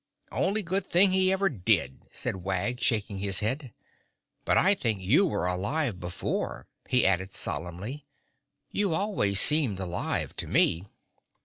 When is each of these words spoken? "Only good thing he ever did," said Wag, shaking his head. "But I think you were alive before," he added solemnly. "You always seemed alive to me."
"Only 0.31 0.63
good 0.63 0.87
thing 0.87 1.11
he 1.11 1.31
ever 1.31 1.47
did," 1.47 2.05
said 2.11 2.37
Wag, 2.37 2.81
shaking 2.81 3.19
his 3.19 3.41
head. 3.41 3.71
"But 4.45 4.57
I 4.57 4.73
think 4.73 4.99
you 4.99 5.27
were 5.27 5.45
alive 5.45 5.99
before," 5.99 6.65
he 6.89 7.05
added 7.05 7.35
solemnly. 7.35 8.07
"You 8.71 8.95
always 8.95 9.39
seemed 9.39 9.79
alive 9.79 10.35
to 10.37 10.47
me." 10.47 10.87